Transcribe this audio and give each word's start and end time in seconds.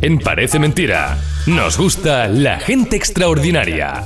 En 0.00 0.20
Parece 0.20 0.60
Mentira, 0.60 1.18
nos 1.46 1.76
gusta 1.76 2.28
la 2.28 2.60
gente 2.60 2.94
extraordinaria. 2.94 4.04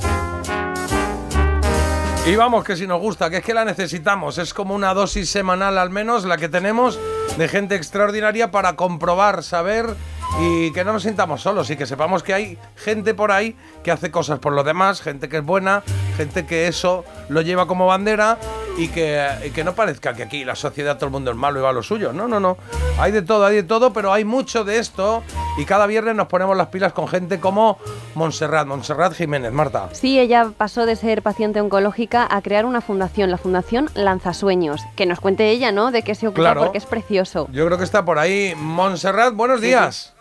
Y 2.26 2.34
vamos, 2.34 2.65
que 2.65 2.76
si 2.76 2.87
nos 2.87 2.99
gusta, 2.99 3.29
que 3.29 3.38
es 3.38 3.45
que 3.45 3.53
la 3.53 3.67
necesitamos. 3.67 4.39
Es 4.39 4.55
como 4.55 4.75
una 4.75 4.95
dosis 4.95 5.29
semanal 5.29 5.77
al 5.77 5.91
menos 5.91 6.25
la 6.25 6.39
que 6.39 6.49
tenemos 6.49 6.99
de 7.37 7.47
gente 7.47 7.75
extraordinaria 7.75 8.51
para 8.51 8.75
comprobar, 8.75 9.43
saber 9.43 9.95
y 10.41 10.73
que 10.73 10.83
no 10.83 10.95
nos 10.95 11.03
sintamos 11.03 11.43
solos 11.43 11.69
y 11.69 11.76
que 11.76 11.85
sepamos 11.85 12.22
que 12.22 12.33
hay 12.33 12.59
gente 12.77 13.13
por 13.13 13.31
ahí 13.31 13.54
que 13.85 13.90
hace 13.90 14.11
cosas 14.11 14.38
por 14.38 14.54
los 14.54 14.65
demás, 14.65 15.03
gente 15.03 15.29
que 15.29 15.38
es 15.38 15.45
buena, 15.45 15.83
gente 16.16 16.47
que 16.47 16.69
eso 16.69 17.05
lo 17.29 17.43
lleva 17.43 17.66
como 17.66 17.87
bandera 17.87 18.38
y 18.77 18.89
que, 18.89 19.52
que 19.55 19.65
no 19.65 19.75
parezca 19.75 20.15
que 20.15 20.23
aquí 20.23 20.45
la 20.45 20.55
sociedad 20.55 20.97
todo 20.97 21.07
el 21.07 21.12
mundo 21.12 21.30
es 21.30 21.37
malo 21.37 21.59
y 21.59 21.62
va 21.62 21.71
a 21.71 21.73
lo 21.73 21.83
suyo. 21.83 22.12
No, 22.12 22.29
no, 22.29 22.41
no. 22.41 22.57
Hay 22.98 23.12
de 23.12 23.23
todo, 23.23 23.45
hay 23.45 23.57
de 23.57 23.62
todo, 23.62 23.93
pero 23.93 24.12
hay 24.12 24.25
mucho 24.25 24.65
de 24.65 24.79
esto 24.79 25.23
y 25.59 25.65
cada 25.65 25.87
viernes 25.87 26.15
nos 26.15 26.29
ponemos 26.29 26.57
las 26.57 26.69
pilas 26.69 26.93
con 26.93 27.09
gente 27.09 27.41
como 27.41 27.79
Montserrat, 28.15 28.66
Montserrat 28.66 29.15
Jiménez, 29.15 29.53
Marta. 29.53 29.89
Sí, 29.93 30.19
ella 30.19 30.51
pasó 30.57 30.87
de 30.87 30.97
ser 30.97 31.23
paciente 31.23 31.61
oncológica 31.61 32.27
a 32.30 32.41
crear 32.43 32.65
una 32.65 32.80
fundación, 32.80 33.30
la 33.30 33.39
Fundación 33.39 33.91
Lanzasueños. 33.95 34.83
Que 34.97 35.07
nos 35.07 35.21
cuente 35.21 35.51
ella, 35.51 35.73
¿no? 35.73 35.91
De 35.91 36.02
qué 36.02 36.15
se 36.15 36.29
ocupa 36.29 36.55
porque 36.55 36.79
es 36.79 36.87
precioso. 36.87 37.49
Yo 37.52 37.66
creo 37.66 37.79
que 37.79 37.85
está 37.85 38.05
por 38.05 38.19
ahí. 38.19 38.55
Montserrat, 38.57 39.35
buenos 39.35 39.61
días. 39.61 40.15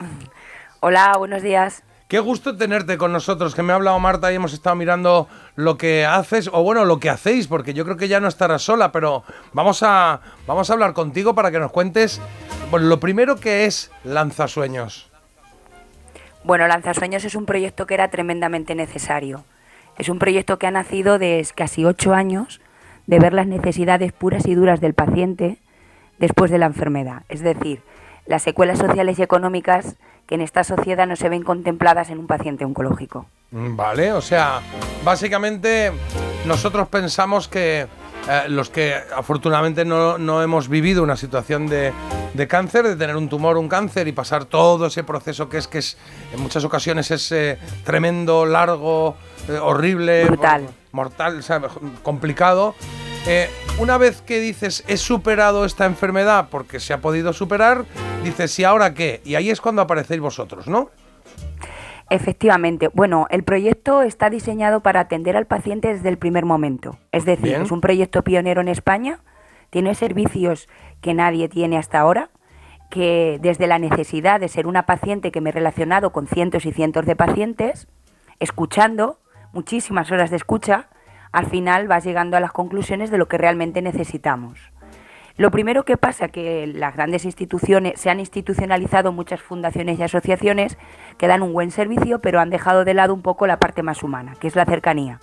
Hola, 0.79 1.15
buenos 1.17 1.41
días. 1.41 1.83
Qué 2.11 2.19
gusto 2.19 2.57
tenerte 2.57 2.97
con 2.97 3.13
nosotros, 3.13 3.55
que 3.55 3.63
me 3.63 3.71
ha 3.71 3.77
hablado 3.77 3.97
Marta 3.97 4.33
y 4.33 4.35
hemos 4.35 4.51
estado 4.51 4.75
mirando 4.75 5.29
lo 5.55 5.77
que 5.77 6.05
haces, 6.05 6.49
o 6.51 6.61
bueno, 6.61 6.83
lo 6.83 6.99
que 6.99 7.09
hacéis, 7.09 7.47
porque 7.47 7.73
yo 7.73 7.85
creo 7.85 7.95
que 7.95 8.09
ya 8.09 8.19
no 8.19 8.27
estarás 8.27 8.63
sola, 8.63 8.91
pero 8.91 9.23
vamos 9.53 9.81
a, 9.81 10.19
vamos 10.45 10.69
a 10.69 10.73
hablar 10.73 10.91
contigo 10.91 11.33
para 11.35 11.51
que 11.51 11.59
nos 11.59 11.71
cuentes 11.71 12.19
bueno, 12.69 12.87
lo 12.87 12.99
primero 12.99 13.37
que 13.37 13.63
es 13.63 13.91
Lanzasueños. 14.03 15.09
Bueno, 16.43 16.67
Lanzasueños 16.67 17.23
es 17.23 17.33
un 17.33 17.45
proyecto 17.45 17.87
que 17.87 17.93
era 17.93 18.09
tremendamente 18.09 18.75
necesario. 18.75 19.45
Es 19.97 20.09
un 20.09 20.19
proyecto 20.19 20.59
que 20.59 20.67
ha 20.67 20.71
nacido 20.71 21.17
de 21.17 21.47
casi 21.55 21.85
ocho 21.85 22.13
años 22.13 22.59
de 23.07 23.19
ver 23.19 23.31
las 23.31 23.47
necesidades 23.47 24.11
puras 24.11 24.45
y 24.47 24.53
duras 24.53 24.81
del 24.81 24.93
paciente 24.93 25.59
después 26.19 26.51
de 26.51 26.57
la 26.57 26.65
enfermedad. 26.65 27.23
Es 27.29 27.39
decir, 27.39 27.83
las 28.25 28.43
secuelas 28.43 28.79
sociales 28.79 29.17
y 29.17 29.23
económicas 29.23 29.95
que 30.27 30.35
en 30.35 30.41
esta 30.41 30.63
sociedad 30.63 31.07
no 31.07 31.15
se 31.15 31.29
ven 31.29 31.43
contempladas 31.43 32.09
en 32.09 32.19
un 32.19 32.27
paciente 32.27 32.65
oncológico. 32.65 33.25
Mm, 33.51 33.75
vale, 33.75 34.13
o 34.13 34.21
sea, 34.21 34.61
básicamente 35.03 35.91
nosotros 36.45 36.87
pensamos 36.87 37.47
que 37.47 37.87
eh, 38.29 38.43
los 38.49 38.69
que 38.69 38.95
afortunadamente 39.15 39.83
no, 39.83 40.43
hemos 40.43 40.69
vivido 40.69 41.01
una 41.01 41.17
situación 41.17 41.67
de, 41.67 41.91
cáncer, 42.47 42.87
de 42.87 42.95
tener 42.95 43.15
un 43.15 43.29
tumor, 43.29 43.57
un 43.57 43.67
cáncer 43.67 44.07
y 44.07 44.11
pasar 44.11 44.45
todo 44.45 44.85
ese 44.87 45.03
proceso 45.03 45.49
que 45.49 45.57
es 45.57 45.67
que 45.67 45.79
es 45.79 45.97
en 46.33 46.39
muchas 46.41 46.63
ocasiones 46.63 47.09
es 47.09 47.31
eh, 47.31 47.57
tremendo, 47.83 48.45
largo, 48.45 49.15
eh, 49.49 49.57
horrible, 49.57 50.25
mortal, 50.25 50.67
mortal 50.91 51.41
complicado. 52.03 52.75
una 53.79 53.97
vez 53.97 54.21
que 54.21 54.39
dices 54.39 54.83
he 54.87 54.97
superado 54.97 55.65
esta 55.65 55.85
enfermedad 55.85 56.47
porque 56.51 56.79
se 56.79 56.93
ha 56.93 57.01
podido 57.01 57.33
superar, 57.33 57.85
dices 58.23 58.57
¿y 58.59 58.63
ahora 58.63 58.93
qué? 58.93 59.21
Y 59.25 59.35
ahí 59.35 59.49
es 59.49 59.61
cuando 59.61 59.81
aparecéis 59.81 60.21
vosotros, 60.21 60.67
¿no? 60.67 60.89
Efectivamente. 62.09 62.89
Bueno, 62.93 63.27
el 63.29 63.43
proyecto 63.43 64.01
está 64.01 64.29
diseñado 64.29 64.81
para 64.81 64.99
atender 64.99 65.37
al 65.37 65.45
paciente 65.45 65.87
desde 65.87 66.09
el 66.09 66.17
primer 66.17 66.43
momento. 66.43 66.97
Es 67.13 67.23
decir, 67.23 67.53
es 67.55 67.71
un 67.71 67.79
proyecto 67.79 68.21
pionero 68.23 68.59
en 68.59 68.67
España, 68.67 69.19
tiene 69.69 69.95
servicios 69.95 70.67
que 70.99 71.13
nadie 71.13 71.47
tiene 71.47 71.77
hasta 71.77 72.01
ahora, 72.01 72.29
que 72.89 73.39
desde 73.41 73.65
la 73.65 73.79
necesidad 73.79 74.41
de 74.41 74.49
ser 74.49 74.67
una 74.67 74.85
paciente 74.85 75.31
que 75.31 75.39
me 75.39 75.51
he 75.51 75.53
relacionado 75.53 76.11
con 76.11 76.27
cientos 76.27 76.65
y 76.65 76.73
cientos 76.73 77.05
de 77.05 77.15
pacientes, 77.15 77.87
escuchando, 78.41 79.19
muchísimas 79.53 80.11
horas 80.11 80.29
de 80.29 80.35
escucha, 80.35 80.89
al 81.31 81.45
final 81.45 81.87
vas 81.87 82.03
llegando 82.03 82.35
a 82.35 82.41
las 82.41 82.51
conclusiones 82.51 83.09
de 83.09 83.17
lo 83.17 83.29
que 83.29 83.37
realmente 83.37 83.81
necesitamos. 83.81 84.70
Lo 85.41 85.49
primero 85.49 85.85
que 85.85 85.97
pasa 85.97 86.25
es 86.25 86.31
que 86.31 86.67
las 86.67 86.95
grandes 86.95 87.25
instituciones 87.25 87.99
se 87.99 88.11
han 88.11 88.19
institucionalizado 88.19 89.11
muchas 89.11 89.41
fundaciones 89.41 89.97
y 89.97 90.03
asociaciones 90.03 90.77
que 91.17 91.25
dan 91.25 91.41
un 91.41 91.51
buen 91.51 91.71
servicio, 91.71 92.19
pero 92.19 92.39
han 92.39 92.51
dejado 92.51 92.85
de 92.85 92.93
lado 92.93 93.11
un 93.11 93.23
poco 93.23 93.47
la 93.47 93.57
parte 93.57 93.81
más 93.81 94.03
humana, 94.03 94.35
que 94.39 94.45
es 94.45 94.55
la 94.55 94.65
cercanía. 94.65 95.19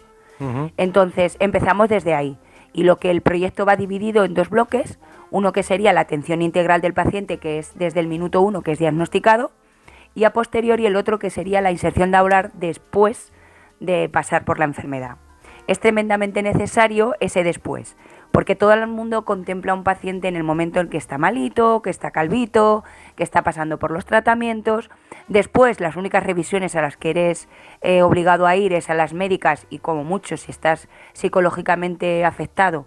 Entonces, 0.76 1.36
empezamos 1.38 1.88
desde 1.88 2.16
ahí. 2.16 2.36
Y 2.72 2.82
lo 2.82 2.96
que 2.96 3.12
el 3.12 3.20
proyecto 3.20 3.64
va 3.64 3.76
dividido 3.76 4.24
en 4.24 4.34
dos 4.34 4.50
bloques, 4.50 4.98
uno 5.30 5.52
que 5.52 5.62
sería 5.62 5.92
la 5.92 6.00
atención 6.00 6.42
integral 6.42 6.80
del 6.80 6.94
paciente, 6.94 7.38
que 7.38 7.60
es 7.60 7.78
desde 7.78 8.00
el 8.00 8.08
minuto 8.08 8.40
uno 8.40 8.62
que 8.62 8.72
es 8.72 8.80
diagnosticado, 8.80 9.52
y 10.16 10.24
a 10.24 10.32
posteriori 10.32 10.84
el 10.84 10.96
otro 10.96 11.20
que 11.20 11.30
sería 11.30 11.60
la 11.60 11.70
inserción 11.70 12.10
laboral 12.10 12.50
después 12.54 13.32
de 13.78 14.08
pasar 14.08 14.44
por 14.44 14.58
la 14.58 14.64
enfermedad. 14.64 15.18
Es 15.68 15.80
tremendamente 15.80 16.42
necesario 16.42 17.14
ese 17.20 17.44
después, 17.44 17.96
porque 18.32 18.54
todo 18.54 18.72
el 18.72 18.86
mundo 18.86 19.24
contempla 19.24 19.72
a 19.72 19.74
un 19.74 19.84
paciente 19.84 20.28
en 20.28 20.36
el 20.36 20.44
momento 20.44 20.80
en 20.80 20.88
que 20.88 20.96
está 20.96 21.18
malito, 21.18 21.82
que 21.82 21.90
está 21.90 22.10
calvito, 22.10 22.84
que 23.16 23.22
está 23.22 23.42
pasando 23.42 23.78
por 23.78 23.90
los 23.90 24.04
tratamientos. 24.04 24.90
Después, 25.28 25.80
las 25.80 25.96
únicas 25.96 26.24
revisiones 26.24 26.76
a 26.76 26.82
las 26.82 26.96
que 26.96 27.10
eres 27.10 27.48
eh, 27.80 28.02
obligado 28.02 28.46
a 28.46 28.56
ir 28.56 28.72
es 28.72 28.90
a 28.90 28.94
las 28.94 29.12
médicas 29.12 29.66
y 29.70 29.78
como 29.78 30.04
mucho 30.04 30.36
si 30.36 30.50
estás 30.50 30.88
psicológicamente 31.12 32.24
afectado, 32.24 32.86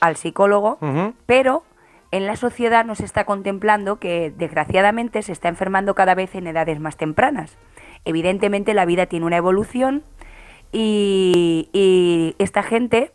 al 0.00 0.16
psicólogo, 0.16 0.78
pero 1.26 1.64
en 2.12 2.26
la 2.26 2.36
sociedad 2.36 2.84
no 2.84 2.94
se 2.94 3.04
está 3.04 3.24
contemplando 3.24 3.98
que 3.98 4.32
desgraciadamente 4.36 5.22
se 5.22 5.32
está 5.32 5.48
enfermando 5.48 5.94
cada 5.94 6.14
vez 6.14 6.34
en 6.34 6.46
edades 6.46 6.78
más 6.78 6.96
tempranas. 6.96 7.58
Evidentemente 8.04 8.74
la 8.74 8.84
vida 8.84 9.06
tiene 9.06 9.26
una 9.26 9.36
evolución 9.36 10.04
y, 10.70 11.68
y 11.72 12.36
esta 12.38 12.62
gente 12.62 13.12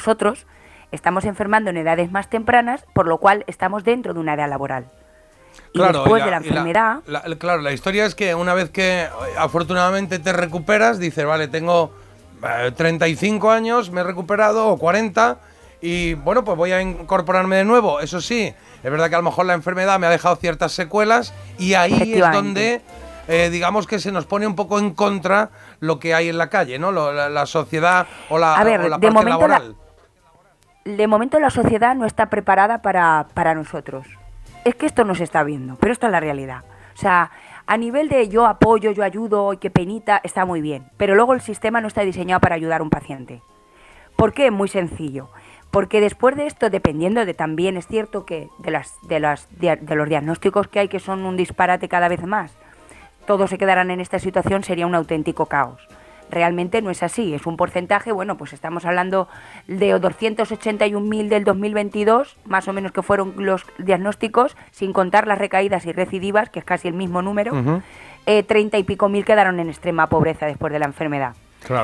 nosotros 0.00 0.46
estamos 0.92 1.26
enfermando 1.26 1.68
en 1.68 1.76
edades 1.76 2.10
más 2.10 2.30
tempranas, 2.30 2.86
por 2.94 3.06
lo 3.06 3.18
cual 3.18 3.44
estamos 3.46 3.84
dentro 3.84 4.14
de 4.14 4.20
una 4.20 4.32
edad 4.32 4.48
laboral. 4.48 4.86
Y 5.74 5.78
después 5.78 6.24
de 6.24 6.30
la 6.30 6.38
enfermedad. 6.38 7.00
claro, 7.38 7.60
la 7.60 7.72
historia 7.72 8.06
es 8.06 8.14
que 8.14 8.34
una 8.34 8.54
vez 8.54 8.70
que 8.70 9.06
afortunadamente 9.36 10.18
te 10.18 10.32
recuperas, 10.32 10.98
dices, 10.98 11.26
vale, 11.26 11.48
tengo 11.48 11.92
35 12.76 13.52
eh, 13.52 13.54
años, 13.54 13.90
me 13.90 14.00
he 14.00 14.04
recuperado, 14.04 14.68
o 14.68 14.78
40, 14.78 15.36
y 15.82 16.14
bueno, 16.14 16.44
pues 16.44 16.56
voy 16.56 16.72
a 16.72 16.80
incorporarme 16.80 17.56
de 17.56 17.64
nuevo. 17.64 18.00
Eso 18.00 18.22
sí, 18.22 18.54
es 18.82 18.90
verdad 18.90 19.10
que 19.10 19.16
a 19.16 19.18
lo 19.18 19.24
mejor 19.24 19.44
la 19.44 19.52
enfermedad 19.52 19.98
me 19.98 20.06
ha 20.06 20.10
dejado 20.10 20.36
ciertas 20.36 20.72
secuelas, 20.72 21.34
y 21.58 21.74
ahí 21.74 22.14
es 22.14 22.32
donde. 22.32 22.80
Eh, 23.28 23.48
digamos 23.48 23.86
que 23.86 24.00
se 24.00 24.10
nos 24.10 24.26
pone 24.26 24.44
un 24.44 24.56
poco 24.56 24.80
en 24.80 24.92
contra 24.92 25.50
lo 25.78 26.00
que 26.00 26.14
hay 26.14 26.30
en 26.30 26.38
la 26.38 26.48
calle, 26.48 26.80
¿no? 26.80 26.90
la, 26.90 27.46
sociedad 27.46 28.08
o 28.28 28.38
la, 28.38 28.56
parte 28.56 29.10
laboral 29.12 29.76
de 30.84 31.06
momento 31.06 31.38
la 31.40 31.50
sociedad 31.50 31.94
no 31.94 32.06
está 32.06 32.30
preparada 32.30 32.82
para, 32.82 33.26
para 33.34 33.54
nosotros. 33.54 34.06
Es 34.64 34.74
que 34.74 34.86
esto 34.86 35.04
no 35.04 35.14
se 35.14 35.24
está 35.24 35.42
viendo, 35.42 35.76
pero 35.76 35.92
esto 35.92 36.06
es 36.06 36.12
la 36.12 36.20
realidad. 36.20 36.64
O 36.94 36.98
sea, 36.98 37.30
a 37.66 37.76
nivel 37.76 38.08
de 38.08 38.28
yo 38.28 38.46
apoyo, 38.46 38.90
yo 38.90 39.04
ayudo, 39.04 39.58
qué 39.58 39.70
penita, 39.70 40.20
está 40.22 40.44
muy 40.44 40.60
bien. 40.60 40.86
Pero 40.96 41.14
luego 41.14 41.34
el 41.34 41.40
sistema 41.40 41.80
no 41.80 41.88
está 41.88 42.02
diseñado 42.02 42.40
para 42.40 42.54
ayudar 42.54 42.80
a 42.80 42.84
un 42.84 42.90
paciente. 42.90 43.42
¿Por 44.16 44.32
qué? 44.32 44.50
Muy 44.50 44.68
sencillo. 44.68 45.30
Porque 45.70 46.00
después 46.00 46.36
de 46.36 46.46
esto, 46.46 46.68
dependiendo 46.68 47.24
de 47.24 47.32
también, 47.32 47.76
es 47.76 47.86
cierto 47.86 48.26
que 48.26 48.48
de, 48.58 48.82
de, 49.02 49.20
las, 49.20 49.48
de 49.58 49.94
los 49.94 50.08
diagnósticos 50.08 50.68
que 50.68 50.80
hay, 50.80 50.88
que 50.88 50.98
son 50.98 51.24
un 51.24 51.36
disparate 51.36 51.88
cada 51.88 52.08
vez 52.08 52.24
más, 52.24 52.52
todos 53.26 53.50
se 53.50 53.58
quedarán 53.58 53.90
en 53.90 54.00
esta 54.00 54.18
situación, 54.18 54.64
sería 54.64 54.86
un 54.86 54.94
auténtico 54.94 55.46
caos 55.46 55.80
realmente 56.30 56.82
no 56.82 56.90
es 56.90 57.02
así. 57.02 57.34
Es 57.34 57.46
un 57.46 57.56
porcentaje, 57.56 58.12
bueno, 58.12 58.36
pues 58.36 58.52
estamos 58.52 58.84
hablando 58.84 59.28
de 59.66 59.94
281.000 59.94 61.28
del 61.28 61.44
2022, 61.44 62.36
más 62.44 62.68
o 62.68 62.72
menos 62.72 62.92
que 62.92 63.02
fueron 63.02 63.34
los 63.36 63.66
diagnósticos, 63.78 64.56
sin 64.70 64.92
contar 64.92 65.26
las 65.26 65.38
recaídas 65.38 65.86
y 65.86 65.92
recidivas, 65.92 66.50
que 66.50 66.60
es 66.60 66.64
casi 66.64 66.88
el 66.88 66.94
mismo 66.94 67.22
número. 67.22 67.82
Eh, 68.26 68.42
treinta 68.42 68.78
y 68.78 68.84
pico 68.84 69.08
mil 69.08 69.24
quedaron 69.24 69.60
en 69.60 69.68
extrema 69.68 70.08
pobreza 70.08 70.46
después 70.46 70.72
de 70.72 70.78
la 70.78 70.86
enfermedad. 70.86 71.34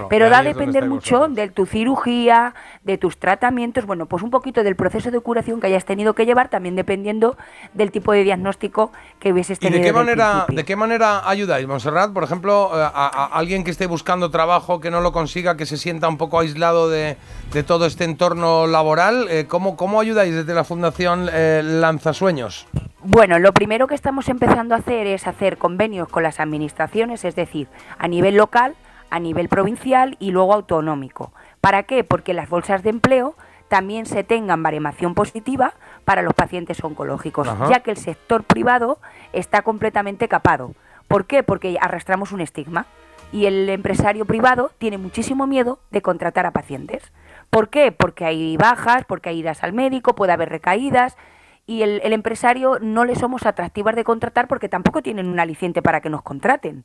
Pero 0.08 0.30
da 0.30 0.38
a 0.38 0.42
depender 0.42 0.86
mucho 0.86 1.28
de 1.28 1.48
tu 1.48 1.66
cirugía, 1.66 2.54
de 2.82 2.98
tus 2.98 3.18
tratamientos, 3.18 3.86
bueno, 3.86 4.06
pues 4.06 4.22
un 4.22 4.30
poquito 4.30 4.62
del 4.62 4.76
proceso 4.76 5.10
de 5.10 5.20
curación 5.20 5.60
que 5.60 5.66
hayas 5.66 5.84
tenido 5.84 6.14
que 6.14 6.26
llevar, 6.26 6.48
también 6.48 6.76
dependiendo 6.76 7.36
del 7.74 7.90
tipo 7.90 8.12
de 8.12 8.24
diagnóstico 8.24 8.92
que 9.18 9.32
hubieses 9.32 9.58
tenido. 9.58 9.78
¿Y 9.78 9.82
de 9.82 9.86
qué 9.88 9.92
manera, 9.92 10.46
de 10.48 10.64
qué 10.64 10.76
manera 10.76 11.28
ayudáis, 11.28 11.66
Monserrat? 11.66 12.12
Por 12.12 12.24
ejemplo, 12.24 12.70
eh, 12.74 12.80
a, 12.82 13.26
alguien 13.32 13.64
que 13.64 13.70
esté 13.70 13.86
buscando 13.86 14.30
trabajo, 14.30 14.80
que 14.80 14.90
no 14.90 15.00
lo 15.00 15.12
consiga, 15.12 15.56
que 15.56 15.66
se 15.66 15.76
sienta 15.76 16.08
un 16.08 16.16
poco 16.16 16.40
aislado 16.40 16.88
de, 16.88 17.16
todo 17.66 17.86
este 17.86 18.04
entorno 18.04 18.66
laboral, 18.66 19.26
eh, 19.30 19.46
¿cómo, 19.46 19.76
¿cómo, 19.76 20.00
ayudáis 20.00 20.34
desde 20.34 20.54
la 20.54 20.64
Fundación 20.64 21.28
eh, 21.32 21.62
Lanzasueños? 21.64 22.66
Bueno, 23.02 23.38
lo 23.38 23.52
primero 23.52 23.86
que 23.86 23.94
estamos 23.94 24.28
empezando 24.28 24.74
a 24.74 24.78
hacer 24.78 25.06
es 25.06 25.26
hacer 25.26 25.58
convenios 25.58 26.08
con 26.08 26.22
las 26.22 26.40
administraciones, 26.40 27.24
es 27.24 27.36
decir, 27.36 27.68
a 27.98 28.08
nivel 28.08 28.36
local, 28.36 28.74
a 29.10 29.18
nivel 29.18 29.48
provincial 29.48 30.16
y 30.18 30.30
luego 30.30 30.54
autonómico. 30.54 31.32
¿Para 31.60 31.84
qué? 31.84 32.04
Porque 32.04 32.34
las 32.34 32.48
bolsas 32.48 32.82
de 32.82 32.90
empleo 32.90 33.34
también 33.68 34.06
se 34.06 34.24
tengan 34.24 34.62
baremación 34.62 35.14
positiva 35.14 35.74
para 36.04 36.22
los 36.22 36.34
pacientes 36.34 36.82
oncológicos, 36.82 37.48
ya 37.68 37.80
que 37.80 37.90
el 37.90 37.96
sector 37.96 38.44
privado 38.44 38.98
está 39.32 39.62
completamente 39.62 40.28
capado. 40.28 40.72
¿Por 41.08 41.26
qué? 41.26 41.42
Porque 41.42 41.76
arrastramos 41.80 42.32
un 42.32 42.40
estigma 42.40 42.86
y 43.32 43.46
el 43.46 43.68
empresario 43.68 44.24
privado 44.24 44.70
tiene 44.78 44.98
muchísimo 44.98 45.46
miedo 45.46 45.80
de 45.90 46.02
contratar 46.02 46.46
a 46.46 46.52
pacientes. 46.52 47.12
¿Por 47.50 47.68
qué? 47.68 47.92
Porque 47.92 48.24
hay 48.24 48.56
bajas, 48.56 49.04
porque 49.04 49.30
hay 49.30 49.40
idas 49.40 49.62
al 49.62 49.72
médico, 49.72 50.14
puede 50.14 50.32
haber 50.32 50.48
recaídas 50.48 51.16
y 51.66 51.82
el, 51.82 52.00
el 52.04 52.12
empresario 52.12 52.78
no 52.80 53.04
le 53.04 53.16
somos 53.16 53.46
atractivas 53.46 53.96
de 53.96 54.04
contratar 54.04 54.46
porque 54.46 54.68
tampoco 54.68 55.02
tienen 55.02 55.26
un 55.26 55.40
aliciente 55.40 55.82
para 55.82 56.00
que 56.00 56.10
nos 56.10 56.22
contraten. 56.22 56.84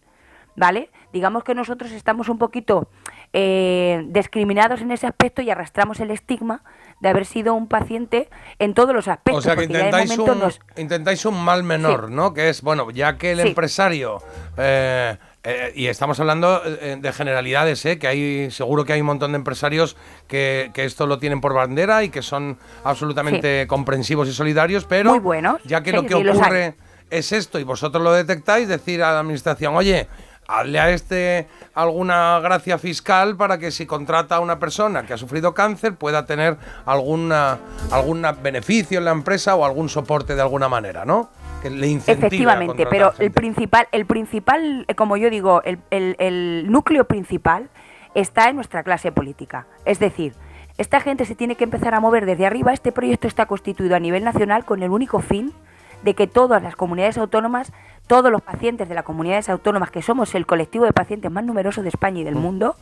¿Vale? 0.56 0.90
Digamos 1.14 1.44
que 1.44 1.56
nosotros 1.56 1.92
estamos 1.92 2.30
un 2.30 2.38
poquito 2.38 2.88
eh, 3.34 4.04
discriminados 4.08 4.82
en 4.82 4.92
ese 4.92 5.08
aspecto 5.08 5.42
y 5.42 5.50
arrastramos 5.50 6.00
el 6.00 6.12
estigma 6.12 6.64
de 7.00 7.10
haber 7.10 7.26
sido 7.26 7.54
un 7.54 7.68
paciente 7.68 8.30
en 8.60 8.74
todos 8.74 8.94
los 8.94 9.08
aspectos. 9.08 9.40
O 9.40 9.42
sea 9.42 9.56
que 9.56 9.64
intentáis 9.64 10.18
un, 10.18 10.52
intentáis 10.78 11.26
un 11.26 11.44
mal 11.44 11.64
menor, 11.64 12.12
¿no? 12.12 12.34
Que 12.34 12.50
es, 12.50 12.62
bueno, 12.62 12.92
ya 12.92 13.18
que 13.18 13.32
el 13.32 13.40
empresario... 13.40 14.22
Eh, 14.58 15.18
eh, 15.44 15.74
y 15.76 15.88
estamos 15.88 16.20
hablando 16.20 16.60
de 16.60 17.14
generalidades, 17.14 17.84
¿eh? 17.88 17.98
que 17.98 18.08
hay 18.08 18.52
seguro 18.52 18.86
que 18.86 18.94
hay 18.94 19.02
un 19.02 19.08
montón 19.08 19.32
de 19.32 19.38
empresarios 19.38 19.98
que, 20.28 20.70
que 20.72 20.86
esto 20.86 21.08
lo 21.08 21.18
tienen 21.18 21.42
por 21.42 21.56
bandera 21.56 22.04
y 22.04 22.10
que 22.10 22.22
son 22.22 22.60
absolutamente 22.84 23.66
comprensivos 23.66 24.28
y 24.28 24.34
solidarios, 24.34 24.86
pero 24.86 25.10
Muy 25.10 25.20
bueno. 25.20 25.58
ya 25.66 25.82
que 25.82 25.94
lo 25.94 26.06
que 26.06 26.14
ocurre 26.14 26.76
es 27.10 27.32
esto 27.32 27.60
y 27.60 27.64
vosotros 27.64 28.04
lo 28.04 28.14
detectáis, 28.14 28.68
decir 28.68 29.04
a 29.04 29.14
la 29.14 29.20
administración, 29.20 29.76
oye, 29.76 30.08
hazle 30.52 30.80
a 30.80 30.90
este 30.90 31.48
alguna 31.74 32.40
gracia 32.42 32.78
fiscal 32.78 33.38
para 33.38 33.58
que 33.58 33.72
si 33.72 33.86
contrata 33.86 34.36
a 34.36 34.40
una 34.42 34.60
persona 34.60 35.06
que 35.06 35.14
ha 35.14 35.18
sufrido 35.18 35.54
cáncer 35.54 35.96
pueda 35.96 36.26
tener 36.26 36.58
alguna 36.86 37.60
algún 37.92 38.26
beneficio 38.44 39.00
en 39.00 39.06
la 39.06 39.12
empresa 39.12 39.56
o 39.56 39.66
algún 39.66 39.90
soporte 39.90 40.36
de 40.36 40.42
alguna 40.42 40.68
manera, 40.68 41.06
¿no? 41.06 41.30
Que 41.62 41.70
le 41.70 41.88
incentive 41.88 42.28
Efectivamente, 42.28 42.86
pero 42.88 43.14
el 43.20 43.32
principal, 43.32 43.88
el 43.92 44.06
principal, 44.06 44.86
eh, 44.88 44.96
como 44.96 45.16
yo 45.16 45.30
digo, 45.30 45.62
el, 45.64 45.80
el 45.92 46.66
núcleo 46.70 47.06
principal 47.06 47.70
está 48.16 48.50
en 48.50 48.56
nuestra 48.56 48.84
clase 48.84 49.12
política. 49.12 49.68
Es 49.86 50.00
decir, 50.00 50.34
esta 50.78 51.00
gente 51.00 51.26
se 51.26 51.36
tiene 51.36 51.56
que 51.56 51.64
empezar 51.64 51.94
a 51.94 52.00
mover 52.00 52.26
desde 52.26 52.46
arriba. 52.46 52.74
Este 52.74 52.92
proyecto 52.92 53.28
está 53.28 53.46
constituido 53.46 53.96
a 53.96 54.00
nivel 54.00 54.24
nacional 54.24 54.66
con 54.66 54.82
el 54.82 54.90
único 54.90 55.20
fin 55.20 55.54
de 56.04 56.16
que 56.16 56.28
todas 56.28 56.62
las 56.64 56.76
comunidades 56.76 57.18
autónomas 57.18 57.72
todos 58.12 58.30
los 58.30 58.42
pacientes 58.42 58.90
de 58.90 58.96
las 58.96 59.06
comunidades 59.06 59.48
autónomas, 59.48 59.90
que 59.90 60.02
somos 60.02 60.36
el 60.36 60.46
colectivo 60.46 60.84
de 60.84 60.92
pacientes 60.92 61.32
más 61.32 61.46
numeroso 61.46 61.82
de 61.82 61.88
España 61.88 62.20
y 62.20 62.24
del 62.26 62.36
mundo, 62.36 62.76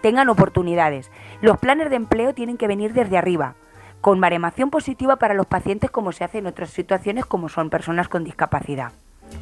tengan 0.00 0.30
oportunidades. 0.30 1.10
Los 1.42 1.58
planes 1.58 1.90
de 1.90 1.96
empleo 1.96 2.32
tienen 2.32 2.56
que 2.56 2.66
venir 2.66 2.94
desde 2.94 3.18
arriba, 3.18 3.56
con 4.00 4.22
baremación 4.22 4.70
positiva 4.70 5.16
para 5.16 5.34
los 5.34 5.44
pacientes 5.44 5.90
como 5.90 6.12
se 6.12 6.24
hace 6.24 6.38
en 6.38 6.46
otras 6.46 6.70
situaciones 6.70 7.26
como 7.26 7.50
son 7.50 7.68
personas 7.68 8.08
con 8.08 8.24
discapacidad. 8.24 8.92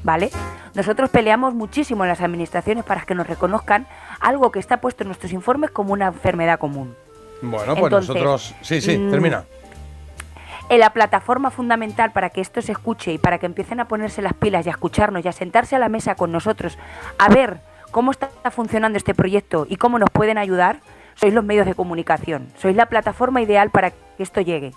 ¿Vale? 0.03 0.31
Nosotros 0.75 1.09
peleamos 1.09 1.55
muchísimo 1.55 2.03
en 2.03 2.09
las 2.09 2.21
administraciones 2.21 2.83
para 2.83 3.03
que 3.03 3.15
nos 3.15 3.29
reconozcan 3.29 3.87
algo 4.19 4.51
que 4.51 4.59
está 4.59 4.81
puesto 4.81 5.05
en 5.05 5.09
nuestros 5.09 5.33
informes 5.33 5.71
como 5.71 5.93
una 5.93 6.09
enfermedad 6.09 6.59
común. 6.59 6.97
Bueno, 7.43 7.77
pues 7.77 7.93
nosotros... 7.93 8.57
Sí, 8.63 8.81
sí, 8.81 8.99
mm, 8.99 9.11
termina 9.13 9.45
en 10.71 10.81
la 10.81 10.91
plataforma 10.91 11.51
fundamental 11.51 12.13
para 12.13 12.31
que 12.31 12.41
esto 12.41 12.61
se 12.63 12.73
escuche 12.73 13.13
y 13.13 13.19
para 13.19 13.39
que 13.39 13.47
empiecen 13.47 13.81
a 13.81 13.89
ponerse 13.89 14.23
las 14.23 14.35
pilas 14.35 14.67
y 14.67 14.69
a 14.69 14.73
escucharnos 14.73 15.25
y 15.25 15.29
a 15.29 15.33
sentarse 15.33 15.77
a 15.77 15.79
la 15.79 15.89
mesa 15.89 16.15
con 16.15 16.33
nosotros 16.33 16.79
a 17.19 17.29
ver 17.29 17.61
cómo 17.91 18.11
está 18.11 18.29
funcionando 18.51 18.99
este 18.99 19.15
proyecto 19.15 19.67
y 19.69 19.77
cómo 19.77 19.99
nos 19.99 20.11
pueden 20.11 20.39
ayudar, 20.39 20.81
sois 21.15 21.33
los 21.33 21.45
medios 21.45 21.67
de 21.67 21.75
comunicación. 21.75 22.49
Sois 22.57 22.77
la 22.77 22.87
plataforma 22.87 23.41
ideal 23.41 23.71
para 23.71 23.91
que 23.91 24.23
esto 24.23 24.41
llegue. 24.41 24.73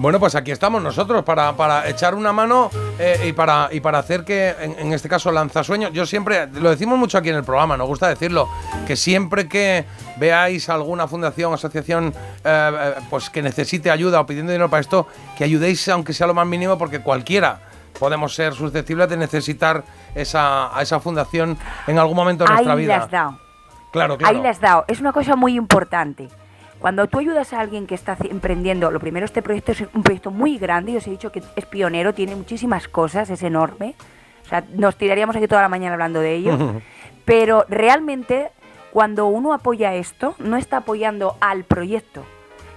Bueno, 0.00 0.18
pues 0.18 0.34
aquí 0.34 0.50
estamos 0.50 0.82
nosotros 0.82 1.22
para, 1.24 1.54
para 1.56 1.86
echar 1.86 2.14
una 2.14 2.32
mano 2.32 2.70
eh, 2.98 3.26
y, 3.28 3.34
para, 3.34 3.68
y 3.70 3.80
para 3.80 3.98
hacer 3.98 4.24
que, 4.24 4.48
en, 4.58 4.94
este 4.94 5.10
caso, 5.10 5.30
Lanzasueños, 5.30 5.92
yo 5.92 6.06
siempre, 6.06 6.46
lo 6.46 6.70
decimos 6.70 6.98
mucho 6.98 7.18
aquí 7.18 7.28
en 7.28 7.36
el 7.36 7.44
programa, 7.44 7.76
nos 7.76 7.86
gusta 7.86 8.08
decirlo, 8.08 8.48
que 8.86 8.96
siempre 8.96 9.46
que 9.46 9.84
veáis 10.16 10.70
alguna 10.70 11.06
fundación, 11.06 11.52
asociación, 11.52 12.14
eh, 12.42 12.70
eh, 12.72 12.94
pues 13.10 13.28
que 13.28 13.42
necesite 13.42 13.90
ayuda 13.90 14.20
o 14.20 14.26
pidiendo 14.26 14.52
dinero 14.52 14.70
para 14.70 14.80
esto, 14.80 15.06
que 15.36 15.44
ayudéis 15.44 15.86
aunque 15.90 16.14
sea 16.14 16.26
lo 16.26 16.32
más 16.32 16.46
mínimo, 16.46 16.78
porque 16.78 17.00
cualquiera 17.00 17.60
podemos 17.98 18.34
ser 18.34 18.54
susceptibles 18.54 19.06
de 19.10 19.18
necesitar 19.18 19.84
esa, 20.14 20.74
a 20.74 20.80
esa 20.80 20.98
fundación 21.00 21.58
en 21.86 21.98
algún 21.98 22.16
momento 22.16 22.44
de 22.44 22.50
nuestra 22.50 22.74
vida. 22.74 22.94
Ahí 22.94 22.98
le 23.00 23.04
has 23.04 23.10
dado. 23.10 23.38
Claro, 23.92 24.16
claro. 24.16 24.34
Ahí 24.34 24.42
le 24.42 24.48
has 24.48 24.60
dado. 24.60 24.86
Es 24.88 24.98
una 24.98 25.12
cosa 25.12 25.36
muy 25.36 25.56
importante. 25.56 26.30
Cuando 26.80 27.06
tú 27.08 27.18
ayudas 27.18 27.52
a 27.52 27.60
alguien 27.60 27.86
que 27.86 27.94
está 27.94 28.16
emprendiendo, 28.30 28.90
lo 28.90 29.00
primero, 29.00 29.26
este 29.26 29.42
proyecto 29.42 29.72
es 29.72 29.84
un 29.92 30.02
proyecto 30.02 30.30
muy 30.30 30.56
grande, 30.56 30.92
yo 30.92 30.98
os 30.98 31.06
he 31.06 31.10
dicho 31.10 31.30
que 31.30 31.42
es 31.54 31.66
pionero, 31.66 32.14
tiene 32.14 32.34
muchísimas 32.34 32.88
cosas, 32.88 33.28
es 33.28 33.42
enorme. 33.42 33.94
O 34.46 34.48
sea, 34.48 34.64
nos 34.74 34.96
tiraríamos 34.96 35.36
aquí 35.36 35.46
toda 35.46 35.60
la 35.60 35.68
mañana 35.68 35.92
hablando 35.92 36.20
de 36.20 36.34
ello. 36.34 36.56
pero 37.26 37.66
realmente, 37.68 38.50
cuando 38.92 39.26
uno 39.26 39.52
apoya 39.52 39.94
esto, 39.94 40.34
no 40.38 40.56
está 40.56 40.78
apoyando 40.78 41.36
al 41.40 41.64
proyecto, 41.64 42.24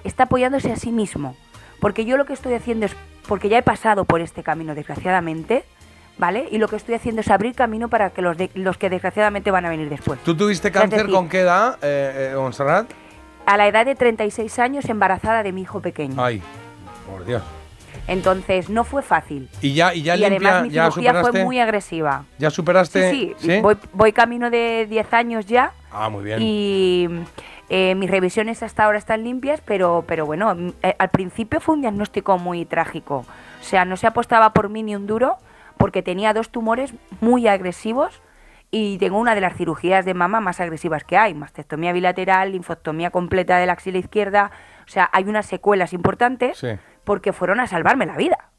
está 0.04 0.24
apoyándose 0.24 0.74
a 0.74 0.76
sí 0.76 0.92
mismo. 0.92 1.38
Porque 1.80 2.04
yo 2.04 2.18
lo 2.18 2.26
que 2.26 2.34
estoy 2.34 2.56
haciendo 2.56 2.86
es, 2.86 2.96
porque 3.28 3.48
ya 3.48 3.58
he 3.58 3.64
pasado 3.64 4.04
por 4.04 4.20
este 4.20 4.44
camino, 4.44 4.76
desgraciadamente, 4.76 5.64
¿vale? 6.18 6.50
Y 6.52 6.58
lo 6.58 6.68
que 6.68 6.76
estoy 6.76 6.96
haciendo 6.96 7.22
es 7.22 7.30
abrir 7.30 7.56
camino 7.56 7.88
para 7.88 8.10
que 8.10 8.22
los, 8.22 8.36
los 8.54 8.78
que 8.78 8.90
desgraciadamente 8.90 9.50
van 9.50 9.66
a 9.66 9.70
venir 9.70 9.88
después. 9.88 10.20
¿Tú 10.24 10.36
tuviste 10.36 10.72
cáncer 10.74 11.10
con 11.10 11.30
qué 11.30 11.40
edad, 11.40 11.80
eh, 11.82 12.32
eh 12.34 12.36
Montserrat? 12.36 13.03
A 13.46 13.58
la 13.58 13.68
edad 13.68 13.86
de 13.86 13.96
36 13.96 14.60
años 14.60 14.86
embarazada 14.90 15.44
de 15.44 15.52
mi 15.52 15.62
hijo 15.62 15.82
pequeño. 15.82 16.24
Ay, 16.24 16.42
por 17.10 17.26
Dios. 17.26 17.42
Entonces 18.08 18.70
no 18.70 18.84
fue 18.84 19.02
fácil. 19.02 19.50
Y 19.62 19.74
ya, 19.74 19.94
y 19.94 20.02
ya 20.02 20.16
y 20.18 20.26
además 20.26 20.64
mi 20.64 20.72
cirugía 20.72 21.22
fue 21.22 21.44
muy 21.44 21.60
agresiva. 21.60 22.26
¿Ya 22.38 22.50
superaste? 22.50 23.12
Sí, 23.12 23.34
sí. 23.38 23.62
Voy, 23.94 24.12
camino 24.12 24.50
de 24.50 24.88
10 24.90 25.14
años 25.14 25.46
ya. 25.46 25.72
Ah, 25.92 26.10
muy 26.10 26.24
bien. 26.24 26.40
Y 26.42 27.08
eh, 27.70 27.96
mis 27.96 28.10
revisiones 28.10 28.62
hasta 28.62 28.84
ahora 28.84 28.98
están 28.98 29.24
limpias, 29.24 29.62
pero, 29.64 30.04
pero 30.08 30.26
bueno, 30.26 30.56
eh, 30.82 30.96
al 30.98 31.10
principio 31.10 31.62
fue 31.62 31.76
un 31.76 31.82
diagnóstico 31.82 32.38
muy 32.38 32.66
trágico. 32.66 33.26
O 33.62 33.64
sea, 33.64 33.86
no 33.86 33.96
se 33.96 34.08
apostaba 34.08 34.52
por 34.52 34.70
mí 34.70 34.84
ni 34.84 34.96
un 34.96 35.08
duro 35.08 35.38
porque 35.78 36.02
tenía 36.02 36.34
dos 36.34 36.50
tumores 36.50 36.94
muy 37.22 37.48
agresivos 37.48 38.22
y 38.76 38.98
tengo 38.98 39.20
una 39.20 39.36
de 39.36 39.42
las 39.42 39.56
cirugías 39.56 40.04
de 40.04 40.16
mama 40.16 40.40
más 40.40 40.60
agresivas 40.60 41.04
que 41.04 41.16
hay, 41.16 41.36
mastectomía 41.36 41.94
bilateral, 41.94 42.54
linfostomía 42.54 43.12
completa 43.12 43.60
de 43.60 43.68
la 43.68 43.74
axila 43.74 44.00
izquierda, 44.00 44.50
o 44.84 44.90
sea, 44.90 45.12
hay 45.14 45.26
unas 45.26 45.46
secuelas 45.46 45.94
importantes 45.94 46.66
porque 47.04 47.34
fueron 47.34 47.60
a 47.60 47.68
salvarme 47.68 48.08
la 48.08 48.18
vida, 48.18 48.50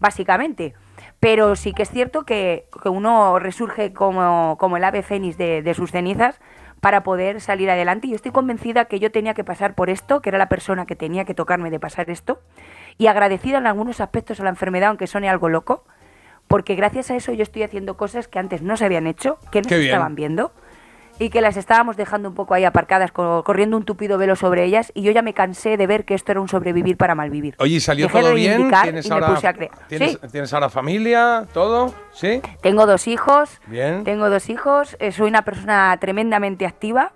básicamente. 0.00 0.74
Pero 1.20 1.54
sí 1.54 1.72
que 1.72 1.84
es 1.84 1.90
cierto 1.90 2.24
que, 2.24 2.66
uno 2.84 3.38
resurge 3.38 3.92
como, 3.92 4.56
como, 4.58 4.76
el 4.76 4.82
ave 4.82 5.04
fénix 5.04 5.38
de, 5.38 5.62
de 5.62 5.74
sus 5.74 5.92
cenizas 5.92 6.40
para 6.80 7.04
poder 7.04 7.40
salir 7.40 7.70
adelante. 7.70 8.08
Y 8.08 8.10
yo 8.10 8.16
estoy 8.16 8.32
convencida 8.32 8.86
que 8.86 8.98
yo 8.98 9.12
tenía 9.12 9.34
que 9.34 9.44
pasar 9.44 9.76
por 9.76 9.88
esto, 9.88 10.20
que 10.20 10.30
era 10.30 10.38
la 10.38 10.48
persona 10.48 10.84
que 10.84 10.96
tenía 10.96 11.24
que 11.24 11.34
tocarme 11.34 11.70
de 11.70 11.78
pasar 11.78 12.10
esto, 12.10 12.40
y 12.98 13.06
agradecida 13.06 13.58
en 13.58 13.68
algunos 13.68 14.00
aspectos 14.00 14.40
a 14.40 14.42
la 14.42 14.50
enfermedad, 14.50 14.88
aunque 14.88 15.06
suene 15.06 15.28
algo 15.28 15.48
loco, 15.48 15.84
porque 16.50 16.74
gracias 16.74 17.12
a 17.12 17.14
eso 17.14 17.32
yo 17.32 17.44
estoy 17.44 17.62
haciendo 17.62 17.96
cosas 17.96 18.26
que 18.26 18.40
antes 18.40 18.60
no 18.60 18.76
se 18.76 18.84
habían 18.84 19.06
hecho, 19.06 19.38
que 19.52 19.62
no 19.62 19.68
se 19.68 19.84
estaban 19.84 20.16
viendo 20.16 20.50
y 21.20 21.30
que 21.30 21.40
las 21.40 21.56
estábamos 21.56 21.96
dejando 21.96 22.28
un 22.28 22.34
poco 22.34 22.54
ahí 22.54 22.64
aparcadas, 22.64 23.12
corriendo 23.12 23.76
un 23.76 23.84
tupido 23.84 24.18
velo 24.18 24.34
sobre 24.34 24.64
ellas, 24.64 24.90
y 24.94 25.02
yo 25.02 25.12
ya 25.12 25.22
me 25.22 25.32
cansé 25.32 25.76
de 25.76 25.86
ver 25.86 26.04
que 26.04 26.14
esto 26.14 26.32
era 26.32 26.40
un 26.40 26.48
sobrevivir 26.48 26.96
para 26.96 27.14
malvivir. 27.14 27.54
Oye, 27.58 27.76
¿y 27.76 27.80
salió 27.80 28.08
todo 28.08 28.34
bien? 28.34 28.68
¿Tienes 28.82 29.08
ahora, 29.12 29.38
¿tienes, 29.86 30.18
¿Tienes 30.32 30.52
ahora 30.52 30.68
familia? 30.70 31.46
¿Todo? 31.52 31.94
¿Sí? 32.10 32.40
Tengo 32.62 32.84
dos 32.86 33.06
hijos. 33.06 33.60
Bien. 33.66 34.02
Tengo 34.02 34.28
dos 34.28 34.48
hijos. 34.50 34.96
Eh, 34.98 35.12
soy 35.12 35.28
una 35.28 35.42
persona 35.44 35.96
tremendamente 36.00 36.66
activa. 36.66 37.12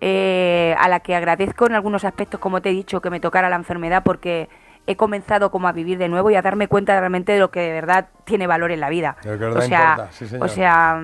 Eh, 0.00 0.74
a 0.78 0.88
la 0.88 1.00
que 1.00 1.14
agradezco 1.14 1.66
en 1.66 1.74
algunos 1.74 2.04
aspectos, 2.04 2.40
como 2.40 2.60
te 2.60 2.70
he 2.70 2.72
dicho, 2.72 3.00
que 3.00 3.08
me 3.08 3.20
tocara 3.20 3.48
la 3.48 3.56
enfermedad 3.56 4.02
porque 4.04 4.48
he 4.86 4.96
comenzado 4.96 5.50
como 5.50 5.68
a 5.68 5.72
vivir 5.72 5.98
de 5.98 6.08
nuevo 6.08 6.30
y 6.30 6.34
a 6.34 6.42
darme 6.42 6.68
cuenta 6.68 6.98
realmente 6.98 7.32
de 7.32 7.38
lo 7.38 7.50
que 7.50 7.60
de 7.60 7.72
verdad 7.72 8.08
tiene 8.24 8.46
valor 8.46 8.70
en 8.70 8.80
la 8.80 8.88
vida. 8.88 9.16
o 9.24 9.60
sea, 9.62 10.10
o 10.40 10.48
sea, 10.48 11.00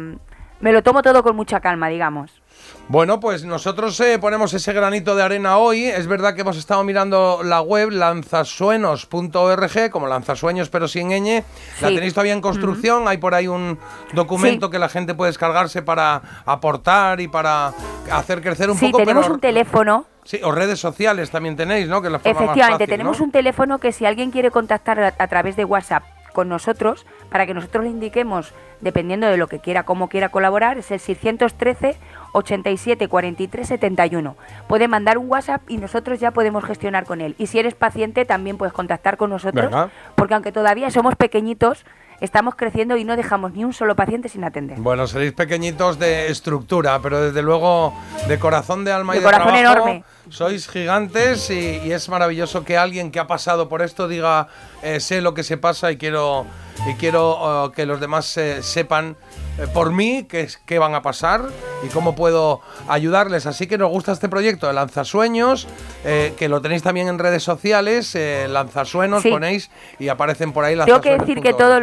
me 0.60 0.72
lo 0.72 0.82
tomo 0.82 1.02
todo 1.02 1.22
con 1.22 1.36
mucha 1.36 1.60
calma, 1.60 1.88
digamos. 1.88 2.42
Bueno, 2.88 3.20
pues 3.20 3.44
nosotros 3.44 4.00
eh, 4.00 4.18
ponemos 4.18 4.54
ese 4.54 4.72
granito 4.72 5.14
de 5.14 5.22
arena 5.22 5.58
hoy. 5.58 5.84
Es 5.84 6.06
verdad 6.06 6.34
que 6.34 6.40
hemos 6.40 6.56
estado 6.56 6.82
mirando 6.84 7.40
la 7.44 7.60
web 7.60 7.90
lanzasuenos.org, 7.90 9.90
como 9.90 10.06
lanzasueños 10.06 10.70
pero 10.70 10.88
sin 10.88 11.10
ñ. 11.10 11.44
La 11.80 11.88
tenéis 11.88 12.14
todavía 12.14 12.32
en 12.32 12.40
construcción. 12.40 13.06
Hay 13.08 13.18
por 13.18 13.34
ahí 13.34 13.48
un 13.48 13.78
documento 14.12 14.70
que 14.70 14.78
la 14.78 14.88
gente 14.88 15.14
puede 15.14 15.30
descargarse 15.30 15.82
para 15.82 16.22
aportar 16.46 17.20
y 17.20 17.28
para 17.28 17.74
hacer 18.10 18.40
crecer 18.42 18.70
un 18.70 18.78
poco. 18.78 18.98
Sí, 18.98 19.04
tenemos 19.04 19.28
un 19.28 19.40
teléfono 19.40 20.06
Sí, 20.24 20.38
o 20.44 20.52
redes 20.52 20.78
sociales 20.78 21.30
también 21.30 21.56
tenéis, 21.56 21.88
¿no? 21.88 22.02
Que 22.02 22.10
la 22.10 22.18
Efectivamente, 22.18 22.86
tenemos 22.86 23.20
un 23.20 23.32
teléfono 23.32 23.78
que 23.78 23.90
si 23.90 24.06
alguien 24.06 24.30
quiere 24.30 24.50
contactar 24.50 25.14
a, 25.18 25.26
través 25.26 25.56
de 25.56 25.64
WhatsApp 25.64 26.04
con 26.32 26.48
nosotros 26.48 27.06
para 27.30 27.46
que 27.46 27.54
nosotros 27.54 27.84
le 27.84 27.90
indiquemos, 27.90 28.52
dependiendo 28.80 29.26
de 29.28 29.36
lo 29.36 29.46
que 29.46 29.60
quiera, 29.60 29.84
cómo 29.84 30.08
quiera 30.08 30.28
colaborar, 30.28 30.78
es 30.78 30.90
el 30.90 31.00
613 31.00 31.96
87 32.32 33.08
43 33.08 33.68
71. 33.68 34.36
Puede 34.68 34.88
mandar 34.88 35.18
un 35.18 35.30
WhatsApp 35.30 35.62
y 35.68 35.78
nosotros 35.78 36.20
ya 36.20 36.30
podemos 36.30 36.64
gestionar 36.64 37.04
con 37.04 37.20
él. 37.20 37.34
Y 37.38 37.46
si 37.46 37.58
eres 37.58 37.74
paciente, 37.74 38.24
también 38.24 38.56
puedes 38.56 38.72
contactar 38.72 39.16
con 39.16 39.30
nosotros, 39.30 39.72
porque 40.14 40.34
aunque 40.34 40.52
todavía 40.52 40.90
somos 40.90 41.16
pequeñitos, 41.16 41.84
estamos 42.20 42.54
creciendo 42.54 42.96
y 42.96 43.04
no 43.04 43.16
dejamos 43.16 43.52
ni 43.52 43.64
un 43.64 43.72
solo 43.72 43.96
paciente 43.96 44.28
sin 44.28 44.44
atender. 44.44 44.78
Bueno, 44.78 45.06
seréis 45.06 45.32
pequeñitos 45.32 45.98
de 45.98 46.28
estructura, 46.28 47.00
pero 47.02 47.20
desde 47.20 47.42
luego 47.42 47.94
de 48.28 48.38
corazón, 48.38 48.84
de 48.84 48.92
alma 48.92 49.16
y 49.16 49.18
de 49.18 49.24
corazón 49.24 49.54
enorme. 49.54 50.04
Sois 50.28 50.68
gigantes 50.68 51.50
y, 51.50 51.90
es 51.90 52.08
maravilloso 52.08 52.64
que 52.64 52.76
alguien 52.76 53.10
que 53.10 53.18
ha 53.18 53.26
pasado 53.26 53.68
por 53.68 53.82
esto 53.82 54.06
diga 54.06 54.48
eh, 54.82 55.00
sé 55.00 55.20
lo 55.20 55.34
que 55.34 55.42
se 55.42 55.56
pasa 55.56 55.90
y 55.90 55.96
quiero 55.96 56.46
y 56.88 56.94
quiero 56.94 57.66
uh, 57.66 57.72
que 57.72 57.84
los 57.84 58.00
demás 58.00 58.36
eh, 58.36 58.62
sepan 58.62 59.16
eh, 59.58 59.66
por 59.66 59.92
mí 59.92 60.26
qué, 60.28 60.48
qué 60.66 60.78
van 60.78 60.94
a 60.94 61.02
pasar 61.02 61.42
y 61.84 61.88
cómo 61.88 62.14
puedo 62.14 62.60
ayudarles. 62.88 63.46
Así 63.46 63.66
que 63.66 63.76
nos 63.76 63.90
gusta 63.90 64.12
este 64.12 64.28
proyecto 64.28 64.66
de 64.66 64.72
Lanzasueños, 64.74 65.66
que 66.02 66.48
lo 66.48 66.60
tenéis 66.62 66.82
también 66.82 67.08
en 67.08 67.18
redes 67.18 67.42
sociales, 67.42 68.16
Lanzasueños, 68.48 69.22
ponéis 69.22 69.70
y 69.98 70.08
aparecen 70.08 70.52
por 70.52 70.64
ahí 70.64 70.76
las 70.76 70.86
Tengo 70.86 71.00
que 71.00 71.18
decir 71.18 71.40
que 71.40 71.52
todo, 71.52 71.80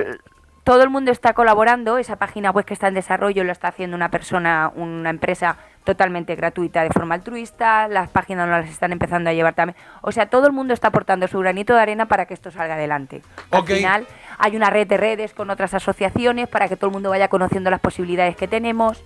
todo 0.67 0.83
el 0.83 0.89
mundo 0.89 1.11
está 1.13 1.31
colaborando, 1.31 1.97
esa 1.97 2.17
página 2.17 2.51
web 2.51 2.65
que 2.65 2.73
está 2.73 2.89
en 2.89 2.93
desarrollo 2.93 3.45
lo 3.45 3.53
está 3.53 3.69
haciendo 3.69 3.95
una 3.95 4.11
persona, 4.11 4.69
una 4.75 5.09
empresa 5.09 5.55
totalmente 5.85 6.35
gratuita 6.35 6.83
de 6.83 6.89
forma 6.89 7.15
altruista, 7.15 7.87
las 7.87 8.09
páginas 8.09 8.49
no 8.49 8.59
las 8.59 8.69
están 8.69 8.91
empezando 8.91 9.29
a 9.29 9.33
llevar 9.33 9.53
también. 9.55 9.77
O 10.01 10.11
sea, 10.11 10.25
todo 10.25 10.45
el 10.45 10.51
mundo 10.51 10.73
está 10.73 10.89
aportando 10.89 11.25
su 11.29 11.39
granito 11.39 11.73
de 11.73 11.79
arena 11.79 12.09
para 12.09 12.25
que 12.25 12.33
esto 12.33 12.51
salga 12.51 12.73
adelante. 12.73 13.21
Al 13.49 13.63
final 13.63 14.07
hay 14.37 14.57
una 14.57 14.69
red 14.69 14.85
de 14.87 14.97
redes 14.97 15.33
con 15.33 15.49
otras 15.49 15.73
asociaciones 15.73 16.49
para 16.49 16.67
que 16.67 16.75
todo 16.75 16.87
el 16.87 16.93
mundo 16.95 17.11
vaya 17.11 17.29
conociendo 17.29 17.69
las 17.69 17.79
posibilidades 17.79 18.35
que 18.35 18.49
tenemos. 18.49 19.01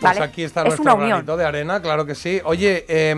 Pues 0.00 0.20
aquí 0.20 0.44
está 0.44 0.62
nuestro 0.62 0.96
granito 0.96 1.36
de 1.36 1.44
arena, 1.44 1.82
claro 1.82 2.06
que 2.06 2.14
sí. 2.14 2.40
Oye, 2.44 2.84
eh, 2.86 3.16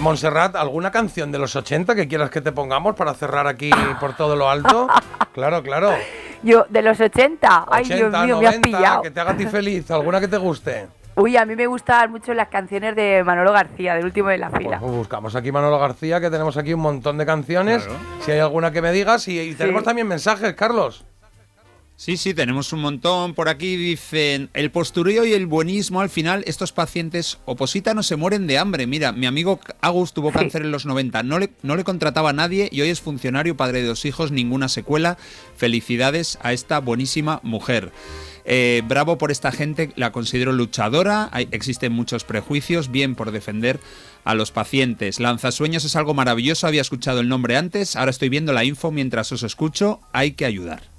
Montserrat, 0.00 0.56
¿alguna 0.56 0.90
canción 0.90 1.30
de 1.30 1.38
los 1.38 1.54
80 1.54 1.94
que 1.94 2.08
quieras 2.08 2.30
que 2.30 2.40
te 2.40 2.50
pongamos 2.50 2.96
para 2.96 3.12
cerrar 3.12 3.46
aquí 3.46 3.70
por 4.00 4.16
todo 4.16 4.36
lo 4.36 4.48
alto? 4.48 4.88
Claro, 5.34 5.64
claro. 5.64 5.90
Yo, 6.44 6.66
de 6.68 6.82
los 6.82 7.00
80, 7.00 7.66
ay 7.70 7.84
Dios 7.84 8.12
mío, 8.24 8.38
me 8.38 8.46
has 8.46 8.58
pillado. 8.58 9.02
Que 9.02 9.10
te 9.10 9.20
haga 9.20 9.32
a 9.32 9.36
ti 9.36 9.46
feliz, 9.46 9.90
alguna 9.90 10.20
que 10.20 10.28
te 10.28 10.36
guste. 10.36 10.88
Uy, 11.16 11.36
a 11.36 11.46
mí 11.46 11.54
me 11.54 11.66
gustan 11.68 12.10
mucho 12.10 12.34
las 12.34 12.48
canciones 12.48 12.96
de 12.96 13.22
Manolo 13.24 13.52
García, 13.52 13.94
del 13.94 14.04
último 14.04 14.30
de 14.30 14.38
la 14.38 14.50
fila. 14.50 14.80
Pues 14.80 14.92
buscamos 14.92 15.36
aquí 15.36 15.52
Manolo 15.52 15.78
García, 15.78 16.20
que 16.20 16.28
tenemos 16.28 16.56
aquí 16.56 16.74
un 16.74 16.80
montón 16.80 17.18
de 17.18 17.24
canciones. 17.24 17.88
Si 18.20 18.32
hay 18.32 18.40
alguna 18.40 18.72
que 18.72 18.82
me 18.82 18.90
digas. 18.90 19.28
Y, 19.28 19.54
tenemos 19.54 19.84
también 19.84 20.08
mensajes, 20.08 20.52
Carlos. 20.54 21.04
Sí, 21.96 22.16
sí, 22.16 22.34
tenemos 22.34 22.72
un 22.72 22.80
montón. 22.80 23.34
Por 23.34 23.48
aquí 23.48 23.76
dicen, 23.76 24.50
el 24.52 24.72
postureo 24.72 25.24
y 25.24 25.32
el 25.32 25.46
buenismo, 25.46 26.00
al 26.00 26.10
final, 26.10 26.42
estos 26.46 26.72
pacientes 26.72 27.38
opositanos 27.44 28.06
se 28.06 28.16
mueren 28.16 28.48
de 28.48 28.58
hambre. 28.58 28.88
Mira, 28.88 29.12
mi 29.12 29.26
amigo 29.26 29.60
Agus 29.80 30.12
tuvo 30.12 30.32
cáncer 30.32 30.62
en 30.62 30.72
los 30.72 30.86
90, 30.86 31.22
no 31.22 31.38
le, 31.38 31.50
no 31.62 31.76
le 31.76 31.84
contrataba 31.84 32.30
a 32.30 32.32
nadie 32.32 32.68
y 32.72 32.80
hoy 32.80 32.88
es 32.88 33.00
funcionario, 33.00 33.56
padre 33.56 33.82
de 33.82 33.86
dos 33.86 34.04
hijos, 34.06 34.32
ninguna 34.32 34.68
secuela. 34.68 35.18
Felicidades 35.56 36.36
a 36.42 36.52
esta 36.52 36.80
buenísima 36.80 37.38
mujer. 37.44 37.92
Eh, 38.44 38.82
bravo 38.86 39.16
por 39.16 39.30
esta 39.30 39.52
gente, 39.52 39.92
la 39.94 40.10
considero 40.12 40.52
luchadora, 40.52 41.30
existen 41.52 41.92
muchos 41.92 42.24
prejuicios, 42.24 42.90
bien 42.90 43.14
por 43.14 43.30
defender 43.30 43.78
a 44.24 44.34
los 44.34 44.50
pacientes. 44.50 45.20
Lanzasueños 45.20 45.84
es 45.84 45.96
algo 45.96 46.12
maravilloso, 46.12 46.66
había 46.66 46.82
escuchado 46.82 47.20
el 47.20 47.28
nombre 47.28 47.56
antes, 47.56 47.96
ahora 47.96 48.10
estoy 48.10 48.28
viendo 48.28 48.52
la 48.52 48.64
info 48.64 48.90
mientras 48.90 49.32
os 49.32 49.44
escucho, 49.44 50.00
hay 50.12 50.32
que 50.32 50.44
ayudar. 50.44 50.93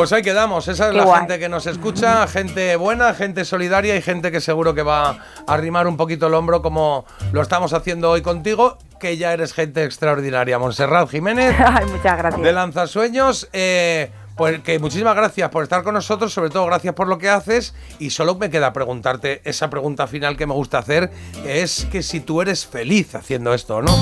Pues 0.00 0.14
ahí 0.14 0.22
quedamos, 0.22 0.66
esa 0.66 0.88
es 0.88 0.94
la 0.94 1.18
gente 1.18 1.38
que 1.38 1.50
nos 1.50 1.66
escucha, 1.66 2.26
gente 2.26 2.74
buena, 2.76 3.12
gente 3.12 3.44
solidaria 3.44 3.94
y 3.96 4.00
gente 4.00 4.32
que 4.32 4.40
seguro 4.40 4.74
que 4.74 4.82
va 4.82 5.10
a 5.10 5.18
arrimar 5.46 5.86
un 5.86 5.98
poquito 5.98 6.28
el 6.28 6.32
hombro 6.32 6.62
como 6.62 7.04
lo 7.32 7.42
estamos 7.42 7.74
haciendo 7.74 8.10
hoy 8.10 8.22
contigo, 8.22 8.78
que 8.98 9.18
ya 9.18 9.34
eres 9.34 9.52
gente 9.52 9.84
extraordinaria. 9.84 10.58
Montserrat 10.58 11.10
Jiménez. 11.10 11.54
Ay, 11.66 11.84
muchas 11.84 12.16
gracias. 12.16 12.42
De 12.42 12.50
Lanzasueños. 12.50 13.50
Eh, 13.52 14.10
pues 14.36 14.60
que 14.60 14.78
muchísimas 14.78 15.14
gracias 15.14 15.50
por 15.50 15.64
estar 15.64 15.82
con 15.82 15.92
nosotros, 15.92 16.32
sobre 16.32 16.48
todo 16.48 16.64
gracias 16.64 16.94
por 16.94 17.06
lo 17.06 17.18
que 17.18 17.28
haces 17.28 17.74
y 17.98 18.08
solo 18.08 18.36
me 18.36 18.48
queda 18.48 18.72
preguntarte 18.72 19.42
esa 19.44 19.68
pregunta 19.68 20.06
final 20.06 20.38
que 20.38 20.46
me 20.46 20.54
gusta 20.54 20.78
hacer, 20.78 21.10
es 21.44 21.86
que 21.92 22.02
si 22.02 22.20
tú 22.20 22.40
eres 22.40 22.66
feliz 22.66 23.14
haciendo 23.14 23.52
esto, 23.52 23.82
¿no? 23.82 23.92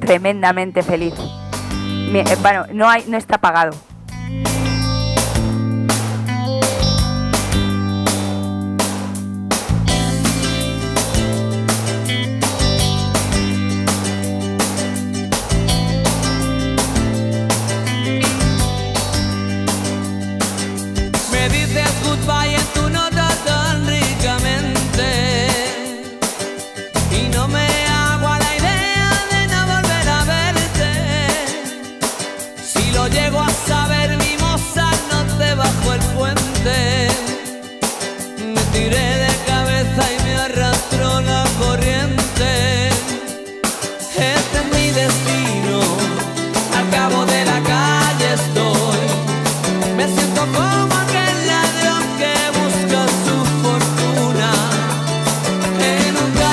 Tremendamente 0.00 0.82
feliz. 0.82 1.12
Eh, 2.14 2.24
bueno, 2.40 2.64
no 2.72 2.88
hay 2.88 3.04
no 3.06 3.18
está 3.18 3.36
pagado. 3.36 3.89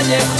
всех 0.07 0.36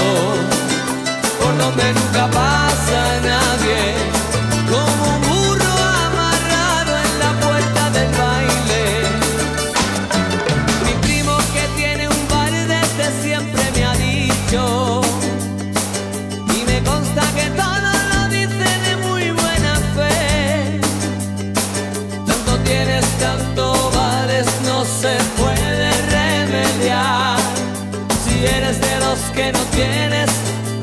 dedos 29.07 29.31
que 29.31 29.51
no 29.51 29.59
tienes 29.71 30.29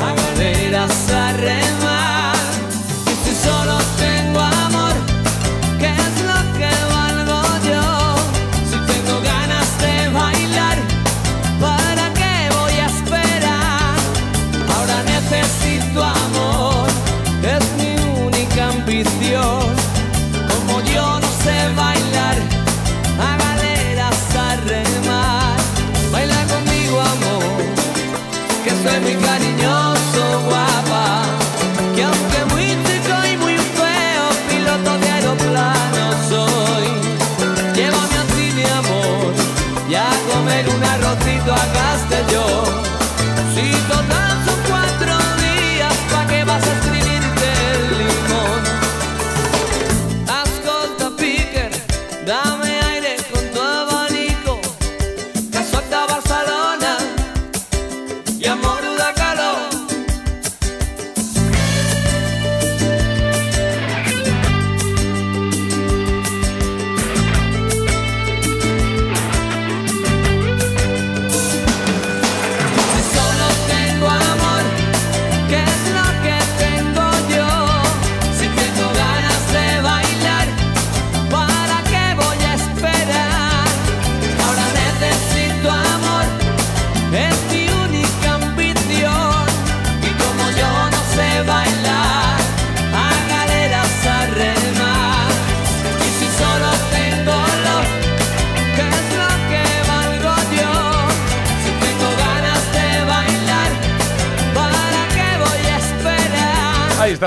a 0.00 0.14
maderas 0.14 1.10
a 1.10 1.32
remar. 1.32 2.23
let 28.84 29.02
me 29.02 29.13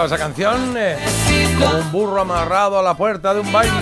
Esa 0.05 0.17
canción, 0.17 0.75
eh, 0.77 0.95
como 1.59 1.79
un 1.79 1.91
burro 1.91 2.21
amarrado 2.21 2.79
a 2.79 2.83
la 2.83 2.93
puerta 2.93 3.33
de 3.33 3.41
un 3.41 3.51
baile. 3.51 3.73